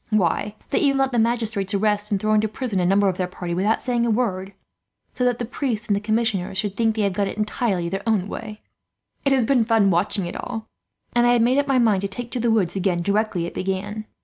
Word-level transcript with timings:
Why, 0.09 0.55
they 0.71 0.79
even 0.79 0.97
let 0.97 1.11
the 1.11 1.19
magistrates 1.19 1.75
arrest 1.75 2.09
and 2.09 2.19
throw 2.19 2.33
into 2.33 2.47
prison 2.47 2.79
a 2.79 2.87
number 2.87 3.07
of 3.07 3.17
their 3.17 3.27
party, 3.27 3.53
without 3.53 3.83
saying 3.83 4.03
a 4.03 4.09
word, 4.09 4.53
so 5.13 5.23
that 5.25 5.37
the 5.37 5.45
priests 5.45 5.85
and 5.85 5.95
the 5.95 5.99
commissioners 5.99 6.57
should 6.57 6.75
think 6.75 6.95
they 6.95 7.03
have 7.03 7.13
got 7.13 7.27
it 7.27 7.37
entirely 7.37 7.87
their 7.87 8.01
own 8.07 8.27
way. 8.27 8.61
It 9.25 9.31
has 9.31 9.45
been 9.45 9.63
fun 9.63 9.91
watching 9.91 10.25
it 10.25 10.35
all, 10.35 10.65
and 11.13 11.27
I 11.27 11.33
had 11.33 11.43
made 11.43 11.59
up 11.59 11.67
my 11.67 11.77
mind 11.77 12.01
to 12.01 12.07
take 12.07 12.31
to 12.31 12.39
the 12.39 12.49
woods 12.49 12.75
again, 12.75 13.03
directly 13.03 13.45
it 13.45 13.53
began. 13.53 14.05